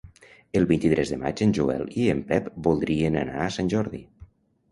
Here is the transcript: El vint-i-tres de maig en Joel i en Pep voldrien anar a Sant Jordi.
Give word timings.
El 0.59 0.63
vint-i-tres 0.69 1.11
de 1.13 1.17
maig 1.23 1.43
en 1.45 1.51
Joel 1.57 1.83
i 2.05 2.09
en 2.15 2.23
Pep 2.31 2.49
voldrien 2.69 3.19
anar 3.23 3.39
a 3.45 3.51
Sant 3.59 3.73
Jordi. 3.75 4.01